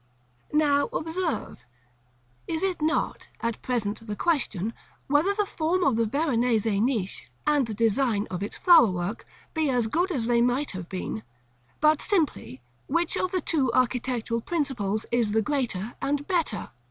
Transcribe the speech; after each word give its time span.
Now 0.51 0.85
observe: 0.93 1.63
it 2.47 2.63
is 2.63 2.75
not, 2.81 3.27
at 3.41 3.61
present, 3.61 4.03
the 4.07 4.15
question, 4.15 4.73
whether 5.05 5.31
the 5.31 5.45
form 5.45 5.83
of 5.83 5.95
the 5.95 6.07
Veronese 6.07 6.65
niche, 6.65 7.29
and 7.45 7.67
the 7.67 7.75
design 7.75 8.25
of 8.31 8.41
its 8.41 8.57
flower 8.57 8.89
work, 8.89 9.27
be 9.53 9.69
as 9.69 9.85
good 9.85 10.09
as 10.11 10.25
they 10.25 10.41
might 10.41 10.71
have 10.71 10.89
been; 10.89 11.21
but 11.81 12.01
simply, 12.01 12.61
which 12.87 13.15
of 13.15 13.29
the 13.31 13.41
two 13.41 13.71
architectural 13.73 14.41
principles 14.41 15.05
is 15.11 15.33
the 15.33 15.41
greater 15.43 15.93
and 16.01 16.25
better. 16.27 16.71